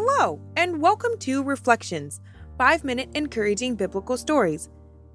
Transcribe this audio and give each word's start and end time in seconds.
Hello, 0.00 0.40
and 0.56 0.80
welcome 0.80 1.18
to 1.18 1.42
Reflections, 1.42 2.20
five 2.56 2.84
minute 2.84 3.08
encouraging 3.16 3.74
biblical 3.74 4.16
stories. 4.16 4.70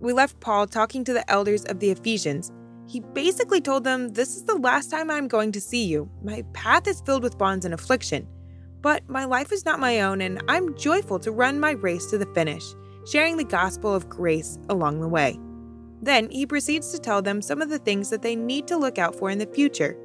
We 0.00 0.12
left 0.12 0.40
Paul 0.40 0.66
talking 0.66 1.04
to 1.04 1.12
the 1.12 1.30
elders 1.30 1.64
of 1.66 1.78
the 1.78 1.92
Ephesians. 1.92 2.50
He 2.88 2.98
basically 2.98 3.60
told 3.60 3.84
them, 3.84 4.08
This 4.08 4.34
is 4.34 4.42
the 4.42 4.56
last 4.56 4.90
time 4.90 5.12
I'm 5.12 5.28
going 5.28 5.52
to 5.52 5.60
see 5.60 5.84
you. 5.84 6.10
My 6.24 6.42
path 6.54 6.88
is 6.88 7.00
filled 7.02 7.22
with 7.22 7.38
bonds 7.38 7.64
and 7.64 7.72
affliction. 7.72 8.26
But 8.80 9.08
my 9.08 9.26
life 9.26 9.52
is 9.52 9.64
not 9.64 9.78
my 9.78 10.00
own, 10.00 10.20
and 10.20 10.42
I'm 10.48 10.76
joyful 10.76 11.20
to 11.20 11.30
run 11.30 11.60
my 11.60 11.70
race 11.70 12.06
to 12.06 12.18
the 12.18 12.26
finish, 12.34 12.64
sharing 13.06 13.36
the 13.36 13.44
gospel 13.44 13.94
of 13.94 14.08
grace 14.08 14.58
along 14.70 15.00
the 15.00 15.08
way. 15.08 15.38
Then 16.02 16.28
he 16.30 16.46
proceeds 16.46 16.90
to 16.90 16.98
tell 16.98 17.22
them 17.22 17.42
some 17.42 17.62
of 17.62 17.70
the 17.70 17.78
things 17.78 18.10
that 18.10 18.22
they 18.22 18.34
need 18.34 18.66
to 18.66 18.76
look 18.76 18.98
out 18.98 19.14
for 19.14 19.30
in 19.30 19.38
the 19.38 19.46
future. 19.46 19.96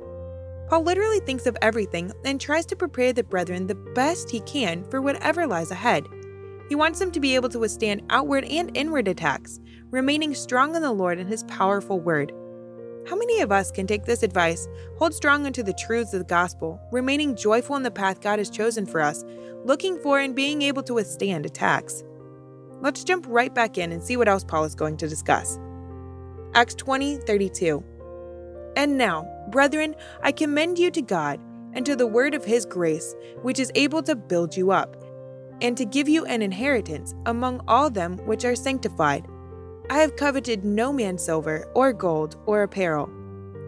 Paul 0.70 0.84
literally 0.84 1.20
thinks 1.20 1.48
of 1.48 1.58
everything 1.64 2.12
and 2.26 2.40
tries 2.40 2.66
to 2.68 2.76
prepare 2.76 3.12
the 3.12 3.24
brethren 3.24 3.66
the 3.66 3.74
best 3.74 4.30
he 4.30 4.40
can 4.42 4.84
for 4.92 5.02
whatever 5.02 5.48
lies 5.48 5.72
ahead. 5.72 6.08
He 6.70 6.76
wants 6.76 7.00
them 7.00 7.12
to 7.12 7.20
be 7.20 7.34
able 7.34 7.50
to 7.50 7.58
withstand 7.58 8.04
outward 8.12 8.46
and 8.46 8.78
inward 8.78 9.08
attacks, 9.08 9.60
remaining 9.90 10.36
strong 10.36 10.76
in 10.76 10.84
the 10.84 10.92
Lord 10.92 11.18
and 11.18 11.28
his 11.28 11.44
powerful 11.46 12.00
word. 12.00 12.32
How 13.10 13.16
many 13.16 13.42
of 13.42 13.52
us 13.52 13.72
can 13.72 13.88
take 13.88 14.06
this 14.06 14.22
advice, 14.22 14.68
hold 15.00 15.16
strong 15.16 15.48
unto 15.48 15.64
the 15.64 15.74
truths 15.74 16.14
of 16.14 16.20
the 16.20 16.26
gospel, 16.26 16.80
remaining 16.92 17.36
joyful 17.36 17.76
in 17.76 17.82
the 17.82 17.90
path 17.90 18.22
God 18.22 18.38
has 18.38 18.52
chosen 18.52 18.86
for 18.86 19.02
us, 19.02 19.26
looking 19.66 19.98
for 19.98 20.20
and 20.20 20.36
being 20.36 20.62
able 20.62 20.84
to 20.84 20.94
withstand 20.94 21.48
attacks? 21.48 22.04
Let's 22.82 23.04
jump 23.04 23.26
right 23.28 23.54
back 23.54 23.80
in 23.80 23.92
and 23.92 24.04
see 24.04 24.18
what 24.18 24.28
else 24.28 24.44
Paul 24.44 24.66
is 24.66 24.76
going 24.76 24.98
to 24.98 25.08
discuss. 25.08 25.58
Acts 26.54 26.76
20 26.76 27.18
32. 27.18 27.84
And 28.76 28.98
now, 28.98 29.28
brethren, 29.52 29.96
I 30.22 30.32
commend 30.32 30.80
you 30.80 30.92
to 30.92 31.02
God 31.02 31.40
and 31.74 31.86
to 31.86 31.96
the 31.96 32.08
word 32.08 32.34
of 32.34 32.46
his 32.46 32.66
grace, 32.66 33.16
which 33.42 33.60
is 33.60 33.72
able 33.76 34.02
to 34.04 34.16
build 34.16 34.56
you 34.56 34.72
up, 34.72 34.96
and 35.62 35.78
to 35.78 35.86
give 35.86 36.10
you 36.10 36.26
an 36.26 36.42
inheritance 36.42 37.14
among 37.26 37.62
all 37.68 37.90
them 37.90 38.18
which 38.26 38.46
are 38.46 38.56
sanctified. 38.56 39.26
I 39.90 40.00
have 40.00 40.16
coveted 40.16 40.64
no 40.64 40.94
man's 40.94 41.24
silver, 41.24 41.70
or 41.76 41.94
gold, 41.94 42.38
or 42.46 42.64
apparel. 42.64 43.10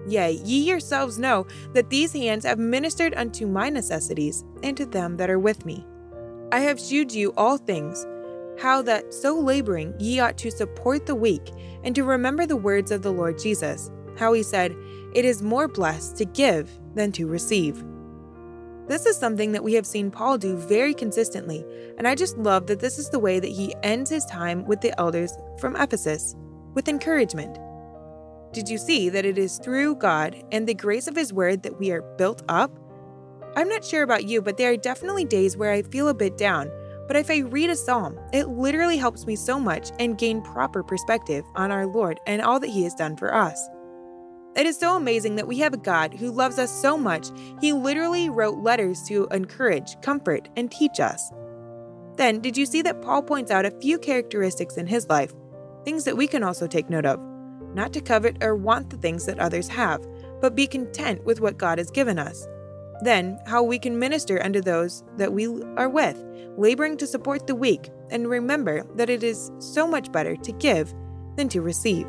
Yea, 0.07 0.31
ye 0.31 0.63
yourselves 0.63 1.19
know 1.19 1.45
that 1.73 1.89
these 1.89 2.13
hands 2.13 2.45
have 2.45 2.59
ministered 2.59 3.13
unto 3.15 3.45
my 3.45 3.69
necessities, 3.69 4.43
and 4.63 4.75
to 4.77 4.85
them 4.85 5.17
that 5.17 5.29
are 5.29 5.39
with 5.39 5.65
me. 5.65 5.85
I 6.51 6.59
have 6.61 6.79
shewed 6.79 7.11
you 7.11 7.33
all 7.37 7.57
things, 7.57 8.05
how 8.59 8.81
that 8.83 9.13
so 9.13 9.39
laboring 9.39 9.93
ye 9.99 10.19
ought 10.19 10.37
to 10.39 10.51
support 10.51 11.05
the 11.05 11.15
weak, 11.15 11.51
and 11.83 11.95
to 11.95 12.03
remember 12.03 12.45
the 12.45 12.57
words 12.57 12.91
of 12.91 13.01
the 13.01 13.11
Lord 13.11 13.39
Jesus, 13.39 13.91
how 14.21 14.31
he 14.31 14.43
said, 14.43 14.77
it 15.13 15.25
is 15.25 15.41
more 15.41 15.67
blessed 15.67 16.15
to 16.17 16.25
give 16.25 16.69
than 16.95 17.11
to 17.13 17.27
receive. 17.27 17.83
This 18.87 19.05
is 19.05 19.17
something 19.17 19.51
that 19.51 19.63
we 19.63 19.73
have 19.73 19.85
seen 19.85 20.11
Paul 20.11 20.37
do 20.37 20.55
very 20.55 20.93
consistently, 20.93 21.65
and 21.97 22.07
I 22.07 22.15
just 22.15 22.37
love 22.37 22.67
that 22.67 22.79
this 22.79 22.97
is 22.97 23.09
the 23.09 23.19
way 23.19 23.39
that 23.39 23.47
he 23.47 23.75
ends 23.83 24.09
his 24.09 24.25
time 24.25 24.63
with 24.65 24.79
the 24.81 24.97
elders 24.99 25.33
from 25.59 25.75
Ephesus 25.75 26.35
with 26.73 26.87
encouragement. 26.87 27.57
Did 28.53 28.69
you 28.69 28.77
see 28.77 29.09
that 29.09 29.25
it 29.25 29.37
is 29.37 29.59
through 29.59 29.95
God 29.95 30.43
and 30.51 30.67
the 30.67 30.73
grace 30.73 31.07
of 31.07 31.15
His 31.15 31.31
Word 31.31 31.63
that 31.63 31.79
we 31.79 31.91
are 31.91 32.01
built 32.01 32.43
up? 32.49 32.77
I'm 33.55 33.69
not 33.69 33.85
sure 33.85 34.03
about 34.03 34.25
you, 34.25 34.41
but 34.41 34.57
there 34.57 34.71
are 34.71 34.77
definitely 34.77 35.25
days 35.25 35.55
where 35.55 35.71
I 35.71 35.81
feel 35.83 36.09
a 36.09 36.13
bit 36.13 36.37
down. 36.37 36.69
But 37.07 37.15
if 37.15 37.29
I 37.29 37.39
read 37.39 37.69
a 37.69 37.75
psalm, 37.75 38.17
it 38.33 38.49
literally 38.49 38.97
helps 38.97 39.25
me 39.25 39.35
so 39.35 39.59
much 39.59 39.91
and 39.99 40.17
gain 40.17 40.41
proper 40.41 40.83
perspective 40.83 41.43
on 41.55 41.71
our 41.71 41.85
Lord 41.85 42.19
and 42.27 42.41
all 42.41 42.59
that 42.59 42.69
He 42.69 42.83
has 42.83 42.93
done 42.93 43.15
for 43.15 43.33
us. 43.33 43.69
It 44.53 44.65
is 44.65 44.77
so 44.77 44.97
amazing 44.97 45.37
that 45.37 45.47
we 45.47 45.59
have 45.59 45.73
a 45.73 45.77
God 45.77 46.13
who 46.13 46.29
loves 46.29 46.59
us 46.59 46.69
so 46.69 46.97
much, 46.97 47.29
he 47.61 47.71
literally 47.71 48.29
wrote 48.29 48.57
letters 48.57 49.01
to 49.03 49.27
encourage, 49.31 49.99
comfort, 50.01 50.49
and 50.57 50.69
teach 50.69 50.99
us. 50.99 51.31
Then, 52.17 52.41
did 52.41 52.57
you 52.57 52.65
see 52.65 52.81
that 52.81 53.01
Paul 53.01 53.23
points 53.23 53.49
out 53.49 53.65
a 53.65 53.79
few 53.79 53.97
characteristics 53.97 54.75
in 54.75 54.87
his 54.87 55.07
life, 55.07 55.33
things 55.85 56.03
that 56.03 56.17
we 56.17 56.27
can 56.27 56.43
also 56.43 56.67
take 56.67 56.89
note 56.89 57.05
of? 57.05 57.21
Not 57.73 57.93
to 57.93 58.01
covet 58.01 58.43
or 58.43 58.55
want 58.55 58.89
the 58.89 58.97
things 58.97 59.25
that 59.25 59.39
others 59.39 59.69
have, 59.69 60.05
but 60.41 60.53
be 60.53 60.67
content 60.67 61.23
with 61.23 61.39
what 61.39 61.57
God 61.57 61.77
has 61.77 61.89
given 61.89 62.19
us. 62.19 62.45
Then, 63.03 63.39
how 63.47 63.63
we 63.63 63.79
can 63.79 63.97
minister 63.97 64.43
unto 64.43 64.59
those 64.59 65.05
that 65.15 65.31
we 65.31 65.47
are 65.77 65.89
with, 65.89 66.21
laboring 66.57 66.97
to 66.97 67.07
support 67.07 67.47
the 67.47 67.55
weak, 67.55 67.89
and 68.09 68.29
remember 68.29 68.83
that 68.95 69.09
it 69.09 69.23
is 69.23 69.49
so 69.59 69.87
much 69.87 70.11
better 70.11 70.35
to 70.35 70.51
give 70.51 70.93
than 71.37 71.47
to 71.49 71.61
receive. 71.61 72.05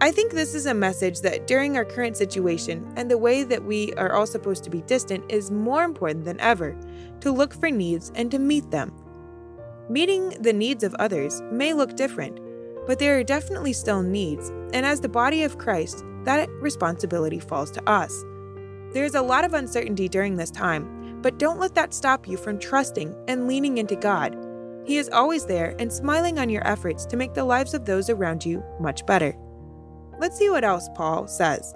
I 0.00 0.12
think 0.12 0.30
this 0.30 0.54
is 0.54 0.66
a 0.66 0.74
message 0.74 1.22
that 1.22 1.48
during 1.48 1.76
our 1.76 1.84
current 1.84 2.16
situation 2.16 2.88
and 2.94 3.10
the 3.10 3.18
way 3.18 3.42
that 3.42 3.64
we 3.64 3.92
are 3.94 4.12
all 4.12 4.28
supposed 4.28 4.62
to 4.62 4.70
be 4.70 4.82
distant 4.82 5.24
is 5.28 5.50
more 5.50 5.82
important 5.82 6.24
than 6.24 6.38
ever 6.38 6.76
to 7.20 7.32
look 7.32 7.52
for 7.52 7.68
needs 7.68 8.12
and 8.14 8.30
to 8.30 8.38
meet 8.38 8.70
them. 8.70 8.92
Meeting 9.88 10.28
the 10.40 10.52
needs 10.52 10.84
of 10.84 10.94
others 10.94 11.42
may 11.50 11.72
look 11.72 11.96
different, 11.96 12.38
but 12.86 13.00
there 13.00 13.18
are 13.18 13.24
definitely 13.24 13.72
still 13.72 14.00
needs, 14.00 14.50
and 14.72 14.86
as 14.86 15.00
the 15.00 15.08
body 15.08 15.42
of 15.42 15.58
Christ, 15.58 16.04
that 16.22 16.48
responsibility 16.60 17.40
falls 17.40 17.72
to 17.72 17.90
us. 17.90 18.24
There 18.92 19.04
is 19.04 19.16
a 19.16 19.22
lot 19.22 19.44
of 19.44 19.54
uncertainty 19.54 20.08
during 20.08 20.36
this 20.36 20.52
time, 20.52 21.20
but 21.22 21.40
don't 21.40 21.58
let 21.58 21.74
that 21.74 21.92
stop 21.92 22.28
you 22.28 22.36
from 22.36 22.60
trusting 22.60 23.16
and 23.26 23.48
leaning 23.48 23.78
into 23.78 23.96
God. 23.96 24.36
He 24.84 24.96
is 24.96 25.08
always 25.08 25.44
there 25.44 25.74
and 25.80 25.92
smiling 25.92 26.38
on 26.38 26.48
your 26.48 26.64
efforts 26.64 27.04
to 27.06 27.16
make 27.16 27.34
the 27.34 27.44
lives 27.44 27.74
of 27.74 27.84
those 27.84 28.08
around 28.08 28.46
you 28.46 28.62
much 28.78 29.04
better. 29.04 29.34
Let's 30.18 30.36
see 30.36 30.50
what 30.50 30.64
else 30.64 30.88
Paul 30.94 31.28
says. 31.28 31.74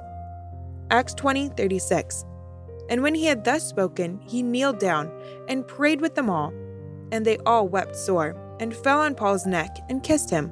Acts 0.91 1.14
20 1.14 1.48
36. 1.50 2.25
And 2.88 3.03
when 3.03 3.14
he 3.14 3.25
had 3.25 3.44
thus 3.44 3.66
spoken, 3.66 4.20
he 4.26 4.42
kneeled 4.42 4.78
down 4.78 5.10
and 5.48 5.66
prayed 5.66 6.00
with 6.00 6.14
them 6.14 6.28
all. 6.28 6.53
And 7.12 7.25
they 7.25 7.38
all 7.38 7.69
wept 7.69 7.94
sore, 7.97 8.36
and 8.60 8.75
fell 8.75 9.00
on 9.00 9.14
Paul's 9.14 9.47
neck 9.47 9.78
and 9.88 10.03
kissed 10.03 10.30
him, 10.30 10.50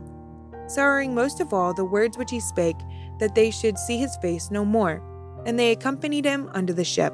sorrowing 0.67 1.15
most 1.15 1.41
of 1.41 1.53
all 1.53 1.75
the 1.75 1.85
words 1.85 2.17
which 2.17 2.31
he 2.31 2.41
spake, 2.41 2.77
that 3.19 3.35
they 3.35 3.51
should 3.51 3.79
see 3.79 3.99
his 3.99 4.17
face 4.23 4.51
no 4.51 4.65
more. 4.65 5.03
And 5.47 5.59
they 5.59 5.73
accompanied 5.73 6.25
him 6.25 6.51
unto 6.53 6.73
the 6.73 6.85
ship. 6.85 7.13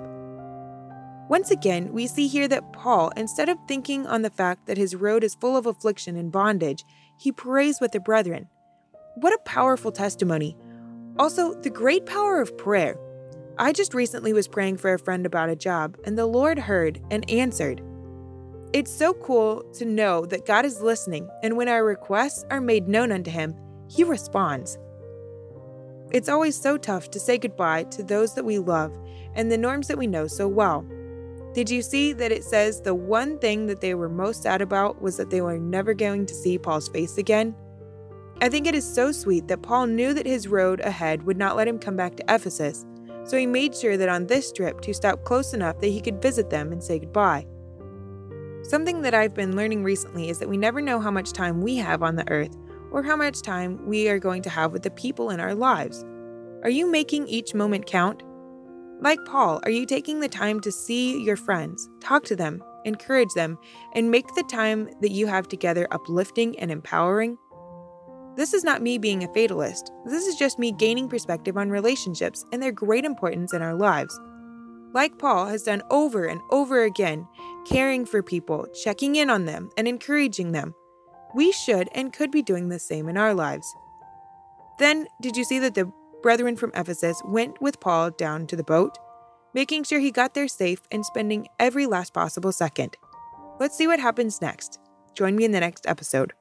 Once 1.29 1.51
again, 1.51 1.93
we 1.93 2.07
see 2.07 2.29
here 2.29 2.47
that 2.47 2.73
Paul, 2.73 3.11
instead 3.17 3.49
of 3.49 3.59
thinking 3.67 4.07
on 4.07 4.23
the 4.23 4.31
fact 4.31 4.67
that 4.67 4.79
his 4.79 4.95
road 4.95 5.25
is 5.25 5.35
full 5.35 5.57
of 5.57 5.67
affliction 5.67 6.17
and 6.17 6.31
bondage, 6.31 6.85
he 7.19 7.33
prays 7.33 7.81
with 7.81 7.93
the 7.93 8.01
brethren. 8.01 8.49
What 9.17 9.33
a 9.33 9.39
powerful 9.45 9.91
testimony 9.91 10.57
also, 11.19 11.55
the 11.55 11.71
great 11.71 12.07
power 12.07 12.41
of 12.41 12.57
prayer. 12.59 12.99
I 13.59 13.73
just 13.73 13.95
recently 13.95 14.33
was 14.33 14.49
praying 14.49 14.77
for 14.77 14.93
a 14.93 14.99
friend 14.99 15.25
about 15.25 15.49
a 15.49 15.57
job, 15.57 15.97
and 16.05 16.19
the 16.19 16.27
Lord 16.27 16.59
heard 16.59 17.01
and 17.11 17.29
answered. 17.31 17.83
It's 18.73 18.93
so 18.93 19.15
cool 19.15 19.63
to 19.75 19.85
know 19.85 20.27
that 20.27 20.45
God 20.45 20.67
is 20.67 20.83
listening, 20.83 21.29
and 21.43 21.57
when 21.57 21.69
our 21.69 21.85
requests 21.85 22.45
are 22.51 22.61
made 22.61 22.89
known 22.89 23.13
unto 23.13 23.31
Him, 23.31 23.55
He 23.89 24.05
responds. 24.05 24.79
It's 26.13 26.29
always 26.29 26.61
so 26.61 26.77
tough 26.77 27.11
to 27.11 27.21
say 27.21 27.39
goodbye 27.39 27.85
to 27.85 28.03
those 28.03 28.35
that 28.35 28.45
we 28.45 28.59
love 28.59 28.97
and 29.35 29.51
the 29.51 29.59
norms 29.59 29.89
that 29.89 29.99
we 29.99 30.07
know 30.07 30.27
so 30.27 30.47
well. 30.47 30.87
Did 31.55 31.71
you 31.71 31.81
see 31.81 32.13
that 32.13 32.33
it 32.33 32.45
says 32.45 32.83
the 32.83 32.95
one 32.95 33.39
thing 33.39 33.67
that 33.67 33.81
they 33.81 33.95
were 33.95 34.11
most 34.11 34.43
sad 34.43 34.61
about 34.61 35.01
was 35.01 35.17
that 35.17 35.31
they 35.31 35.41
were 35.41 35.59
never 35.59 35.95
going 35.95 36.27
to 36.27 36.35
see 36.35 36.59
Paul's 36.59 36.89
face 36.89 37.17
again? 37.17 37.55
I 38.43 38.51
think 38.51 38.67
it 38.67 38.75
is 38.75 38.87
so 38.87 39.13
sweet 39.13 39.49
that 39.49 39.63
Paul 39.63 39.87
knew 39.87 40.13
that 40.13 40.27
his 40.27 40.47
road 40.47 40.81
ahead 40.81 41.23
would 41.23 41.39
not 41.39 41.57
let 41.57 41.67
him 41.67 41.79
come 41.79 41.97
back 41.97 42.17
to 42.17 42.25
Ephesus, 42.29 42.85
so 43.25 43.39
he 43.39 43.47
made 43.47 43.75
sure 43.75 43.97
that 43.97 44.11
on 44.11 44.27
this 44.27 44.53
trip 44.53 44.83
to 44.83 44.93
stop 44.93 45.25
close 45.25 45.55
enough 45.55 45.81
that 45.81 45.89
he 45.89 46.03
could 46.03 46.21
visit 46.21 46.51
them 46.51 46.71
and 46.71 46.83
say 46.83 46.99
goodbye. 46.99 47.47
Something 48.63 49.03
that 49.03 49.15
I've 49.15 49.35
been 49.35 49.57
learning 49.57 49.85
recently 49.85 50.29
is 50.29 50.39
that 50.39 50.49
we 50.49 50.59
never 50.59 50.83
know 50.83 51.01
how 51.01 51.11
much 51.11 51.33
time 51.33 51.63
we 51.63 51.77
have 51.77 52.03
on 52.03 52.17
the 52.17 52.29
earth 52.31 52.57
or 52.91 53.03
how 53.03 53.17
much 53.17 53.41
time 53.41 53.87
we 53.87 54.09
are 54.09 54.19
going 54.19 54.43
to 54.43 54.51
have 54.51 54.73
with 54.73 54.83
the 54.83 54.91
people 54.91 55.31
in 55.31 55.41
our 55.41 55.55
lives. 55.55 56.05
Are 56.63 56.71
you 56.71 56.91
making 56.91 57.29
each 57.29 57.55
moment 57.55 57.87
count? 57.87 58.23
Like 59.01 59.25
Paul, 59.25 59.61
are 59.63 59.71
you 59.71 59.87
taking 59.87 60.21
the 60.21 60.29
time 60.29 60.61
to 60.61 60.73
see 60.73 61.23
your 61.23 61.37
friends, 61.37 61.89
talk 62.01 62.25
to 62.25 62.37
them, 62.37 62.63
encourage 62.85 63.33
them, 63.35 63.59
and 63.95 64.11
make 64.11 64.27
the 64.35 64.45
time 64.45 64.89
that 65.01 65.11
you 65.11 65.27
have 65.27 65.49
together 65.49 65.87
uplifting 65.91 66.59
and 66.59 66.71
empowering? 66.71 67.39
This 68.37 68.53
is 68.53 68.65
not 68.65 68.83
me 68.83 68.99
being 68.99 69.25
a 69.25 69.29
fatalist. 69.29 69.91
This 70.05 70.27
is 70.27 70.37
just 70.37 70.59
me 70.59 70.71
gaining 70.71 71.09
perspective 71.09 71.57
on 71.57 71.71
relationships 71.71 72.45
and 72.53 72.63
their 72.63 72.73
great 72.73 73.07
importance 73.07 73.55
in 73.55 73.63
our 73.63 73.75
lives. 73.75 74.19
Like 74.93 75.19
Paul 75.19 75.47
has 75.47 75.63
done 75.63 75.83
over 75.91 76.27
and 76.27 76.41
over 76.51 76.85
again, 76.85 77.27
caring 77.67 78.05
for 78.05 78.23
people, 78.23 78.67
checking 78.85 79.17
in 79.17 79.31
on 79.31 79.47
them, 79.47 79.71
and 79.79 79.89
encouraging 79.89 80.53
them. 80.53 80.75
We 81.35 81.51
should 81.51 81.89
and 81.95 82.13
could 82.13 82.31
be 82.31 82.43
doing 82.43 82.69
the 82.69 82.79
same 82.79 83.09
in 83.09 83.17
our 83.17 83.33
lives. 83.33 83.75
Then, 84.79 85.07
did 85.23 85.37
you 85.37 85.45
see 85.45 85.59
that 85.61 85.75
the 85.75 85.91
brethren 86.23 86.57
from 86.57 86.73
Ephesus 86.75 87.21
went 87.25 87.61
with 87.63 87.81
Paul 87.81 88.11
down 88.11 88.47
to 88.49 88.57
the 88.57 88.65
boat, 88.65 88.99
making 89.55 89.85
sure 89.85 89.99
he 89.99 90.11
got 90.11 90.35
there 90.35 90.49
safe 90.49 90.81
and 90.93 91.07
spending 91.07 91.47
every 91.59 91.87
last 91.87 92.13
possible 92.13 92.53
second? 92.53 92.97
Let's 93.59 93.77
see 93.77 93.87
what 93.87 94.01
happens 94.01 94.43
next. 94.43 94.79
Join 95.15 95.37
me 95.37 95.45
in 95.45 95.53
the 95.53 95.61
next 95.61 95.87
episode. 95.87 96.35